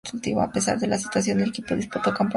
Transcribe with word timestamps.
A 0.41 0.51
pesar 0.51 0.79
de 0.79 0.87
la 0.87 0.97
situación, 0.97 1.41
el 1.41 1.49
equipo 1.49 1.75
disputó 1.75 1.75
el 1.75 1.85
campeonato 1.85 1.99
sin 1.99 1.99
dificultades. 2.15 2.29